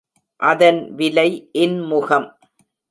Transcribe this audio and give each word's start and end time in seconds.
அதன் 0.39 0.79
விலை 0.95 1.29
இன்முகம். 1.51 2.27